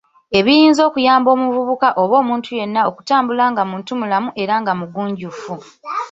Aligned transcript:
Ebiyinza 0.39 0.81
okuyamba 0.89 1.29
omuvubuka 1.35 1.87
oba 2.01 2.15
omuntu 2.21 2.49
yenna 2.59 2.81
okutambula 2.89 3.43
nga 3.51 3.63
muntu 3.69 3.91
mulamu 3.99 4.29
era 4.41 4.53
nga 4.61 4.71
mugunjufu. 4.79 5.53